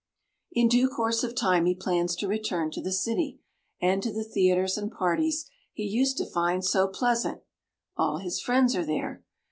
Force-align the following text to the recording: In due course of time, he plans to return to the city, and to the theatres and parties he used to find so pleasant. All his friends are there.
In 0.51 0.67
due 0.67 0.89
course 0.89 1.23
of 1.23 1.35
time, 1.35 1.67
he 1.67 1.75
plans 1.75 2.15
to 2.15 2.27
return 2.27 2.71
to 2.71 2.81
the 2.81 2.91
city, 2.91 3.39
and 3.79 4.01
to 4.01 4.11
the 4.11 4.23
theatres 4.23 4.75
and 4.75 4.91
parties 4.91 5.47
he 5.73 5.83
used 5.83 6.17
to 6.17 6.25
find 6.25 6.65
so 6.65 6.87
pleasant. 6.87 7.43
All 7.95 8.17
his 8.17 8.41
friends 8.41 8.75
are 8.75 8.83
there. 8.83 9.23